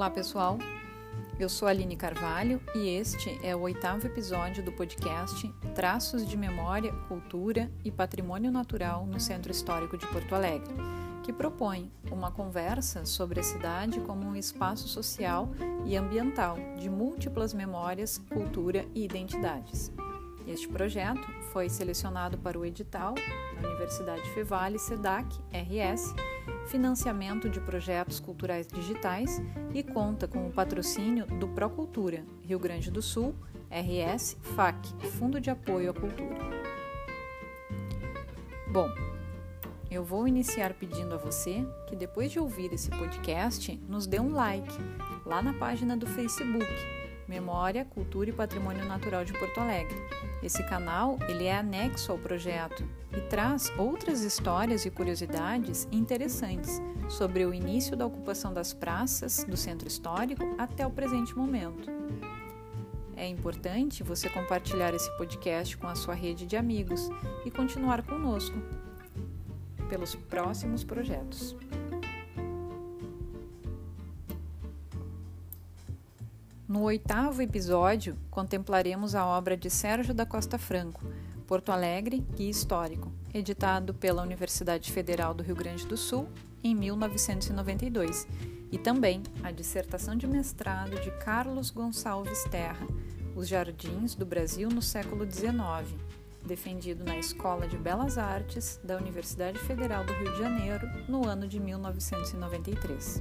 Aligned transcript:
Olá, 0.00 0.08
pessoal. 0.08 0.56
Eu 1.38 1.46
sou 1.46 1.68
Aline 1.68 1.94
Carvalho 1.94 2.58
e 2.74 2.88
este 2.88 3.38
é 3.42 3.54
o 3.54 3.60
oitavo 3.60 4.06
episódio 4.06 4.64
do 4.64 4.72
podcast 4.72 5.46
Traços 5.74 6.26
de 6.26 6.38
Memória, 6.38 6.90
Cultura 7.06 7.70
e 7.84 7.90
Patrimônio 7.92 8.50
Natural 8.50 9.04
no 9.04 9.20
Centro 9.20 9.52
Histórico 9.52 9.98
de 9.98 10.06
Porto 10.06 10.34
Alegre, 10.34 10.72
que 11.22 11.34
propõe 11.34 11.92
uma 12.10 12.30
conversa 12.30 13.04
sobre 13.04 13.40
a 13.40 13.42
cidade 13.42 14.00
como 14.00 14.26
um 14.26 14.34
espaço 14.34 14.88
social 14.88 15.50
e 15.84 15.94
ambiental 15.94 16.56
de 16.78 16.88
múltiplas 16.88 17.52
memórias, 17.52 18.16
cultura 18.16 18.86
e 18.94 19.04
identidades. 19.04 19.92
Este 20.46 20.66
projeto 20.66 21.30
foi 21.52 21.68
selecionado 21.68 22.38
para 22.38 22.58
o 22.58 22.64
edital 22.64 23.14
da 23.60 23.68
Universidade 23.68 24.22
Fevale 24.30 24.78
SEDAC 24.78 25.26
RS, 25.52 26.14
financiamento 26.70 27.50
de 27.50 27.60
projetos 27.60 28.20
culturais 28.20 28.66
digitais 28.66 29.42
e 29.74 29.82
conta 29.82 30.28
com 30.28 30.46
o 30.46 30.52
patrocínio 30.52 31.26
do 31.26 31.48
Procultura, 31.48 32.24
Rio 32.42 32.60
Grande 32.60 32.90
do 32.90 33.02
Sul, 33.02 33.34
RS 33.68 34.36
FAC, 34.54 34.88
Fundo 35.18 35.40
de 35.40 35.50
Apoio 35.50 35.90
à 35.90 35.94
Cultura. 35.94 36.38
Bom, 38.72 38.88
eu 39.90 40.04
vou 40.04 40.28
iniciar 40.28 40.74
pedindo 40.74 41.12
a 41.12 41.18
você 41.18 41.66
que 41.88 41.96
depois 41.96 42.30
de 42.30 42.38
ouvir 42.38 42.72
esse 42.72 42.88
podcast, 42.90 43.76
nos 43.88 44.06
dê 44.06 44.20
um 44.20 44.32
like 44.32 44.72
lá 45.26 45.42
na 45.42 45.52
página 45.54 45.96
do 45.96 46.06
Facebook 46.06 46.99
Memória, 47.30 47.84
Cultura 47.84 48.28
e 48.28 48.32
Patrimônio 48.32 48.84
Natural 48.84 49.24
de 49.24 49.32
Porto 49.32 49.60
Alegre. 49.60 49.96
Esse 50.42 50.64
canal 50.64 51.16
ele 51.28 51.44
é 51.44 51.56
anexo 51.56 52.10
ao 52.10 52.18
projeto 52.18 52.84
e 53.16 53.20
traz 53.20 53.72
outras 53.78 54.22
histórias 54.22 54.84
e 54.84 54.90
curiosidades 54.90 55.86
interessantes 55.92 56.82
sobre 57.08 57.46
o 57.46 57.54
início 57.54 57.96
da 57.96 58.04
ocupação 58.04 58.52
das 58.52 58.74
praças 58.74 59.44
do 59.44 59.56
centro 59.56 59.86
histórico 59.86 60.42
até 60.58 60.84
o 60.84 60.90
presente 60.90 61.36
momento. 61.36 61.88
É 63.16 63.28
importante 63.28 64.02
você 64.02 64.28
compartilhar 64.28 64.92
esse 64.92 65.10
podcast 65.16 65.76
com 65.76 65.86
a 65.86 65.94
sua 65.94 66.14
rede 66.14 66.46
de 66.46 66.56
amigos 66.56 67.08
e 67.44 67.50
continuar 67.50 68.02
conosco 68.02 68.58
pelos 69.88 70.16
próximos 70.16 70.82
projetos. 70.82 71.54
No 76.70 76.82
oitavo 76.82 77.42
episódio, 77.42 78.16
contemplaremos 78.30 79.16
a 79.16 79.26
obra 79.26 79.56
de 79.56 79.68
Sérgio 79.68 80.14
da 80.14 80.24
Costa 80.24 80.56
Franco, 80.56 81.02
Porto 81.44 81.72
Alegre, 81.72 82.24
Guia 82.36 82.48
Histórico, 82.48 83.10
editado 83.34 83.92
pela 83.92 84.22
Universidade 84.22 84.92
Federal 84.92 85.34
do 85.34 85.42
Rio 85.42 85.56
Grande 85.56 85.84
do 85.84 85.96
Sul 85.96 86.28
em 86.62 86.72
1992, 86.72 88.24
e 88.70 88.78
também 88.78 89.20
a 89.42 89.50
dissertação 89.50 90.14
de 90.14 90.28
mestrado 90.28 91.00
de 91.00 91.10
Carlos 91.18 91.70
Gonçalves 91.70 92.44
Terra, 92.44 92.86
Os 93.34 93.48
Jardins 93.48 94.14
do 94.14 94.24
Brasil 94.24 94.68
no 94.68 94.80
século 94.80 95.28
XIX, 95.28 95.92
defendido 96.46 97.02
na 97.02 97.18
Escola 97.18 97.66
de 97.66 97.76
Belas 97.76 98.16
Artes 98.16 98.78
da 98.84 98.96
Universidade 98.96 99.58
Federal 99.58 100.04
do 100.04 100.12
Rio 100.12 100.32
de 100.34 100.38
Janeiro 100.38 100.88
no 101.08 101.26
ano 101.26 101.48
de 101.48 101.58
1993. 101.58 103.20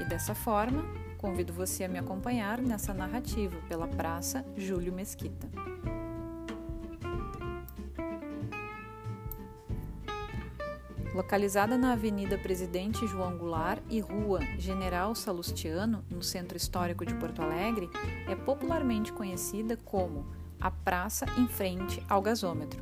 E 0.00 0.04
dessa 0.04 0.34
forma, 0.34 0.82
Convido 1.18 1.52
você 1.52 1.82
a 1.82 1.88
me 1.88 1.98
acompanhar 1.98 2.60
nessa 2.60 2.94
narrativa 2.94 3.58
pela 3.68 3.88
Praça 3.88 4.44
Júlio 4.56 4.92
Mesquita. 4.92 5.48
Localizada 11.12 11.76
na 11.76 11.94
Avenida 11.94 12.38
Presidente 12.38 13.04
João 13.08 13.36
Goulart 13.36 13.82
e 13.90 13.98
Rua 13.98 14.38
General 14.58 15.12
Salustiano, 15.16 16.04
no 16.08 16.22
centro 16.22 16.56
histórico 16.56 17.04
de 17.04 17.12
Porto 17.14 17.42
Alegre, 17.42 17.90
é 18.28 18.36
popularmente 18.36 19.12
conhecida 19.12 19.76
como 19.76 20.24
a 20.60 20.70
Praça 20.70 21.26
em 21.36 21.48
Frente 21.48 22.00
ao 22.08 22.22
Gasômetro. 22.22 22.80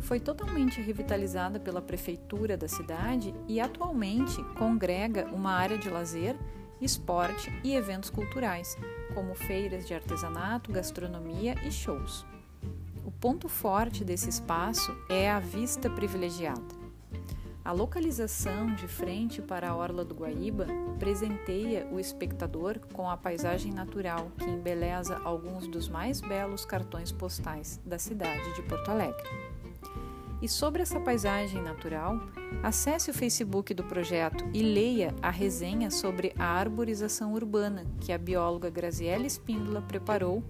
Foi 0.00 0.20
totalmente 0.20 0.82
revitalizada 0.82 1.58
pela 1.58 1.80
prefeitura 1.80 2.58
da 2.58 2.68
cidade 2.68 3.34
e 3.48 3.58
atualmente 3.58 4.42
congrega 4.58 5.26
uma 5.32 5.52
área 5.52 5.78
de 5.78 5.88
lazer 5.88 6.36
esporte 6.80 7.52
e 7.62 7.74
eventos 7.74 8.10
culturais, 8.10 8.76
como 9.14 9.34
feiras 9.34 9.86
de 9.86 9.94
artesanato, 9.94 10.72
gastronomia 10.72 11.54
e 11.66 11.70
shows. 11.70 12.24
O 13.04 13.10
ponto 13.10 13.48
forte 13.48 14.04
desse 14.04 14.28
espaço 14.28 14.96
é 15.08 15.30
a 15.30 15.40
vista 15.40 15.90
privilegiada. 15.90 16.80
A 17.62 17.72
localização 17.72 18.74
de 18.74 18.88
frente 18.88 19.42
para 19.42 19.68
a 19.68 19.76
orla 19.76 20.04
do 20.04 20.14
Guaíba 20.14 20.66
presenteia 20.98 21.86
o 21.92 22.00
espectador 22.00 22.78
com 22.92 23.08
a 23.08 23.16
paisagem 23.16 23.70
natural 23.70 24.30
que 24.38 24.48
embeleza 24.48 25.20
alguns 25.22 25.66
dos 25.66 25.88
mais 25.88 26.20
belos 26.20 26.64
cartões 26.64 27.12
postais 27.12 27.78
da 27.84 27.98
cidade 27.98 28.54
de 28.54 28.62
Porto 28.62 28.90
Alegre. 28.90 29.28
E 30.42 30.48
sobre 30.48 30.80
essa 30.80 30.98
paisagem 30.98 31.62
natural, 31.62 32.18
acesse 32.62 33.10
o 33.10 33.14
Facebook 33.14 33.74
do 33.74 33.84
projeto 33.84 34.48
e 34.54 34.62
leia 34.62 35.14
a 35.20 35.28
resenha 35.28 35.90
sobre 35.90 36.32
a 36.38 36.46
arborização 36.46 37.34
urbana 37.34 37.84
que 38.00 38.10
a 38.10 38.16
bióloga 38.16 38.70
Graziella 38.70 39.26
Espíndola 39.26 39.82
preparou 39.82 40.42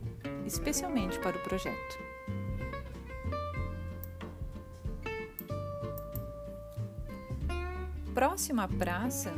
especialmente 0.46 1.18
para 1.18 1.36
o 1.36 1.42
projeto. 1.42 1.98
Próxima 8.14 8.64
à 8.64 8.68
praça, 8.68 9.32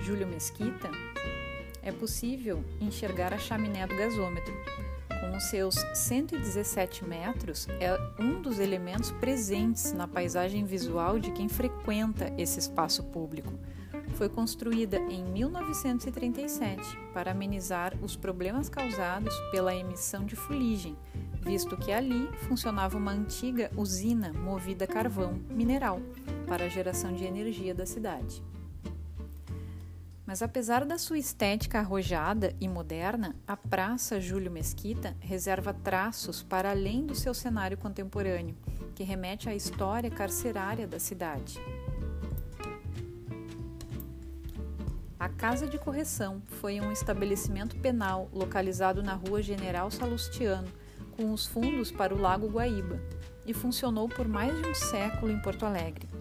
Júlio 0.00 0.26
Mesquita, 0.26 0.90
é 1.82 1.92
possível 1.92 2.62
enxergar 2.80 3.32
a 3.32 3.38
chaminé 3.38 3.86
do 3.86 3.96
gasômetro, 3.96 4.52
com 5.20 5.36
os 5.36 5.44
seus 5.44 5.74
117 5.94 7.04
metros, 7.04 7.66
é 7.80 7.96
um 8.18 8.40
dos 8.40 8.58
elementos 8.58 9.10
presentes 9.12 9.92
na 9.92 10.06
paisagem 10.06 10.64
visual 10.64 11.18
de 11.18 11.30
quem 11.32 11.48
frequenta 11.48 12.32
esse 12.38 12.58
espaço 12.58 13.04
público. 13.04 13.52
Foi 14.14 14.28
construída 14.28 14.98
em 15.08 15.24
1937 15.24 16.98
para 17.12 17.30
amenizar 17.30 17.94
os 18.02 18.16
problemas 18.16 18.68
causados 18.68 19.34
pela 19.50 19.74
emissão 19.74 20.24
de 20.24 20.34
fuligem, 20.34 20.96
visto 21.42 21.76
que 21.76 21.92
ali 21.92 22.28
funcionava 22.48 22.96
uma 22.96 23.12
antiga 23.12 23.70
usina 23.76 24.32
movida 24.32 24.84
a 24.84 24.88
carvão 24.88 25.40
mineral 25.50 26.00
para 26.46 26.64
a 26.64 26.68
geração 26.68 27.12
de 27.12 27.24
energia 27.24 27.74
da 27.74 27.86
cidade. 27.86 28.42
Mas 30.28 30.42
apesar 30.42 30.84
da 30.84 30.98
sua 30.98 31.16
estética 31.16 31.78
arrojada 31.78 32.54
e 32.60 32.68
moderna, 32.68 33.34
a 33.46 33.56
Praça 33.56 34.20
Júlio 34.20 34.50
Mesquita 34.50 35.16
reserva 35.20 35.72
traços 35.72 36.42
para 36.42 36.70
além 36.70 37.06
do 37.06 37.14
seu 37.14 37.32
cenário 37.32 37.78
contemporâneo, 37.78 38.54
que 38.94 39.02
remete 39.02 39.48
à 39.48 39.54
história 39.54 40.10
carcerária 40.10 40.86
da 40.86 40.98
cidade. 40.98 41.58
A 45.18 45.30
Casa 45.30 45.66
de 45.66 45.78
Correção 45.78 46.42
foi 46.60 46.78
um 46.78 46.92
estabelecimento 46.92 47.78
penal 47.78 48.28
localizado 48.30 49.02
na 49.02 49.14
Rua 49.14 49.40
General 49.40 49.90
Salustiano, 49.90 50.68
com 51.16 51.32
os 51.32 51.46
fundos 51.46 51.90
para 51.90 52.14
o 52.14 52.20
Lago 52.20 52.48
Guaíba, 52.48 53.00
e 53.46 53.54
funcionou 53.54 54.06
por 54.10 54.28
mais 54.28 54.54
de 54.60 54.68
um 54.68 54.74
século 54.74 55.32
em 55.32 55.40
Porto 55.40 55.64
Alegre. 55.64 56.17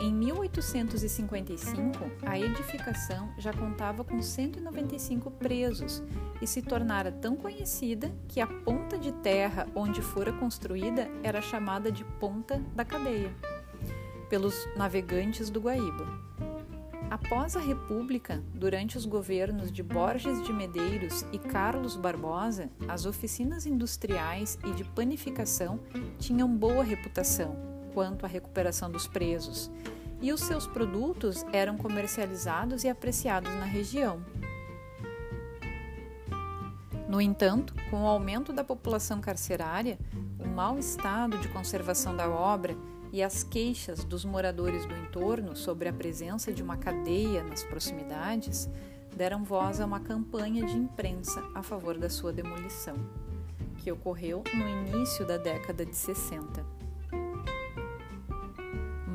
Em 0.00 0.12
1855, 0.12 1.98
a 2.26 2.38
edificação 2.38 3.32
já 3.38 3.52
contava 3.52 4.02
com 4.04 4.20
195 4.20 5.30
presos 5.30 6.02
e 6.42 6.46
se 6.46 6.60
tornara 6.60 7.12
tão 7.12 7.36
conhecida 7.36 8.12
que 8.28 8.40
a 8.40 8.46
ponta 8.46 8.98
de 8.98 9.12
terra 9.12 9.66
onde 9.74 10.02
fora 10.02 10.32
construída 10.32 11.08
era 11.22 11.40
chamada 11.40 11.92
de 11.92 12.04
Ponta 12.04 12.58
da 12.74 12.84
Cadeia, 12.84 13.32
pelos 14.28 14.54
navegantes 14.76 15.48
do 15.48 15.60
Guaíba. 15.60 16.24
Após 17.08 17.56
a 17.56 17.60
República, 17.60 18.42
durante 18.52 18.96
os 18.98 19.06
governos 19.06 19.70
de 19.70 19.82
Borges 19.82 20.42
de 20.42 20.52
Medeiros 20.52 21.24
e 21.32 21.38
Carlos 21.38 21.96
Barbosa, 21.96 22.68
as 22.88 23.06
oficinas 23.06 23.64
industriais 23.66 24.58
e 24.64 24.72
de 24.72 24.82
panificação 24.84 25.78
tinham 26.18 26.48
boa 26.48 26.82
reputação 26.82 27.73
quanto 27.94 28.26
à 28.26 28.28
recuperação 28.28 28.90
dos 28.90 29.06
presos, 29.06 29.70
e 30.20 30.32
os 30.32 30.40
seus 30.40 30.66
produtos 30.66 31.46
eram 31.52 31.76
comercializados 31.76 32.84
e 32.84 32.88
apreciados 32.88 33.52
na 33.54 33.64
região. 33.64 34.22
No 37.08 37.20
entanto, 37.20 37.74
com 37.90 38.02
o 38.02 38.06
aumento 38.06 38.52
da 38.52 38.64
população 38.64 39.20
carcerária, 39.20 39.98
o 40.38 40.48
mau 40.48 40.78
estado 40.78 41.38
de 41.38 41.48
conservação 41.48 42.16
da 42.16 42.28
obra 42.28 42.76
e 43.12 43.22
as 43.22 43.44
queixas 43.44 44.02
dos 44.02 44.24
moradores 44.24 44.84
do 44.86 44.96
entorno 44.96 45.54
sobre 45.54 45.88
a 45.88 45.92
presença 45.92 46.52
de 46.52 46.62
uma 46.62 46.76
cadeia 46.76 47.44
nas 47.44 47.62
proximidades 47.62 48.68
deram 49.14 49.44
voz 49.44 49.80
a 49.80 49.86
uma 49.86 50.00
campanha 50.00 50.66
de 50.66 50.76
imprensa 50.76 51.40
a 51.54 51.62
favor 51.62 51.96
da 51.96 52.10
sua 52.10 52.32
demolição, 52.32 52.96
que 53.78 53.92
ocorreu 53.92 54.42
no 54.52 54.68
início 54.68 55.24
da 55.24 55.36
década 55.36 55.86
de 55.86 55.94
60. 55.94 56.83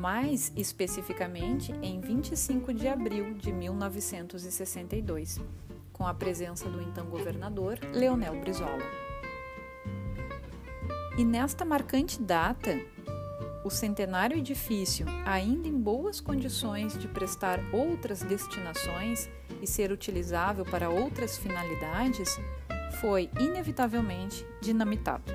Mais 0.00 0.50
especificamente 0.56 1.72
em 1.82 2.00
25 2.00 2.72
de 2.72 2.88
abril 2.88 3.34
de 3.34 3.52
1962, 3.52 5.38
com 5.92 6.06
a 6.06 6.14
presença 6.14 6.70
do 6.70 6.80
então 6.80 7.04
governador 7.04 7.78
Leonel 7.92 8.40
Brizola. 8.40 8.82
E 11.18 11.24
nesta 11.24 11.66
marcante 11.66 12.18
data, 12.22 12.80
o 13.62 13.68
centenário 13.68 14.38
edifício, 14.38 15.04
ainda 15.26 15.68
em 15.68 15.78
boas 15.78 16.18
condições 16.18 16.96
de 16.98 17.06
prestar 17.06 17.60
outras 17.70 18.22
destinações 18.22 19.28
e 19.60 19.66
ser 19.66 19.92
utilizável 19.92 20.64
para 20.64 20.88
outras 20.88 21.36
finalidades, 21.36 22.40
foi 23.02 23.28
inevitavelmente 23.38 24.46
dinamitado. 24.62 25.30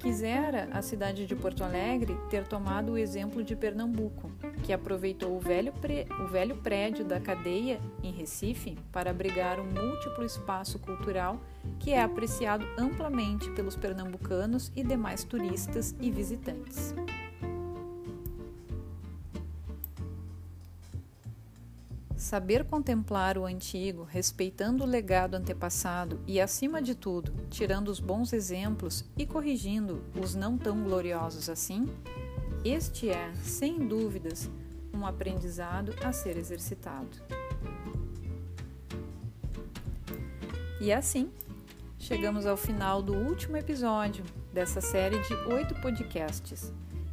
Quisera 0.00 0.66
a 0.72 0.80
cidade 0.80 1.26
de 1.26 1.36
Porto 1.36 1.62
Alegre 1.62 2.16
ter 2.30 2.46
tomado 2.46 2.92
o 2.92 2.98
exemplo 2.98 3.44
de 3.44 3.54
Pernambuco, 3.54 4.30
que 4.64 4.72
aproveitou 4.72 5.36
o 5.36 5.38
velho, 5.38 5.74
o 6.24 6.26
velho 6.26 6.56
prédio 6.56 7.04
da 7.04 7.20
cadeia 7.20 7.78
em 8.02 8.10
Recife 8.10 8.78
para 8.90 9.10
abrigar 9.10 9.60
um 9.60 9.66
múltiplo 9.66 10.24
espaço 10.24 10.78
cultural 10.78 11.38
que 11.78 11.92
é 11.92 12.00
apreciado 12.00 12.66
amplamente 12.78 13.50
pelos 13.50 13.76
pernambucanos 13.76 14.72
e 14.74 14.82
demais 14.82 15.22
turistas 15.22 15.94
e 16.00 16.10
visitantes. 16.10 16.94
Saber 22.30 22.64
contemplar 22.64 23.36
o 23.36 23.44
antigo, 23.44 24.04
respeitando 24.04 24.84
o 24.84 24.86
legado 24.86 25.34
antepassado 25.34 26.20
e, 26.28 26.40
acima 26.40 26.80
de 26.80 26.94
tudo, 26.94 27.34
tirando 27.50 27.88
os 27.88 27.98
bons 27.98 28.32
exemplos 28.32 29.04
e 29.18 29.26
corrigindo 29.26 30.00
os 30.14 30.36
não 30.36 30.56
tão 30.56 30.80
gloriosos 30.80 31.48
assim, 31.48 31.88
este 32.64 33.10
é, 33.10 33.32
sem 33.42 33.84
dúvidas, 33.84 34.48
um 34.94 35.04
aprendizado 35.04 35.92
a 36.04 36.12
ser 36.12 36.36
exercitado. 36.36 37.08
E 40.80 40.92
assim, 40.92 41.32
chegamos 41.98 42.46
ao 42.46 42.56
final 42.56 43.02
do 43.02 43.12
último 43.12 43.56
episódio 43.56 44.24
dessa 44.54 44.80
série 44.80 45.18
de 45.18 45.34
oito 45.52 45.74
podcasts. 45.82 46.72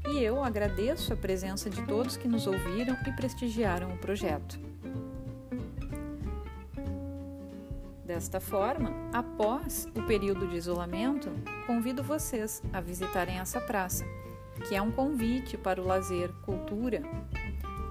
E 0.10 0.20
eu 0.20 0.44
agradeço 0.44 1.12
a 1.12 1.18
presença 1.18 1.72
de 1.72 1.82
todos 1.88 2.18
que 2.18 2.28
nos 2.28 2.46
ouviram 2.46 2.96
e 3.08 3.12
prestigiaram 3.14 3.96
o 3.96 3.98
projeto. 3.98 4.68
Desta 8.08 8.40
forma, 8.40 8.90
após 9.12 9.86
o 9.94 10.02
período 10.04 10.48
de 10.48 10.56
isolamento, 10.56 11.30
convido 11.66 12.02
vocês 12.02 12.64
a 12.72 12.80
visitarem 12.80 13.38
essa 13.38 13.60
praça, 13.60 14.06
que 14.66 14.76
é 14.76 14.82
um 14.82 14.90
convite 14.90 15.58
para 15.58 15.82
o 15.82 15.86
lazer, 15.86 16.32
cultura 16.44 17.02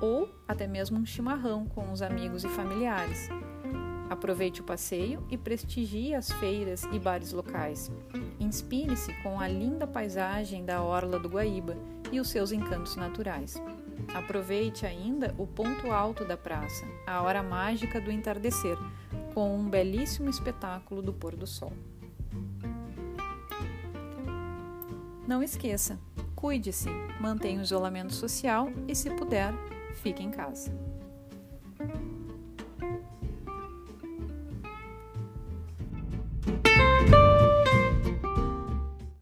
ou 0.00 0.26
até 0.48 0.66
mesmo 0.66 0.98
um 0.98 1.04
chimarrão 1.04 1.66
com 1.66 1.92
os 1.92 2.00
amigos 2.00 2.44
e 2.44 2.48
familiares. 2.48 3.28
Aproveite 4.08 4.62
o 4.62 4.64
passeio 4.64 5.22
e 5.30 5.36
prestigie 5.36 6.14
as 6.14 6.32
feiras 6.32 6.84
e 6.84 6.98
bares 6.98 7.32
locais. 7.32 7.92
Inspire-se 8.40 9.12
com 9.22 9.38
a 9.38 9.46
linda 9.46 9.86
paisagem 9.86 10.64
da 10.64 10.82
Orla 10.82 11.18
do 11.18 11.28
Guaíba 11.28 11.76
e 12.10 12.20
os 12.20 12.30
seus 12.30 12.52
encantos 12.52 12.96
naturais. 12.96 13.60
Aproveite 14.14 14.86
ainda 14.86 15.34
o 15.36 15.46
ponto 15.46 15.90
alto 15.90 16.24
da 16.24 16.36
praça, 16.36 16.86
a 17.06 17.20
hora 17.22 17.42
mágica 17.42 18.00
do 18.00 18.10
entardecer, 18.10 18.78
com 19.36 19.54
um 19.54 19.68
belíssimo 19.68 20.30
espetáculo 20.30 21.02
do 21.02 21.12
pôr 21.12 21.36
do 21.36 21.46
sol. 21.46 21.70
Não 25.28 25.42
esqueça, 25.42 26.00
cuide-se, 26.34 26.88
mantenha 27.20 27.58
o 27.58 27.62
isolamento 27.62 28.14
social 28.14 28.70
e, 28.88 28.94
se 28.94 29.10
puder, 29.10 29.52
fique 29.96 30.22
em 30.22 30.30
casa. 30.30 30.72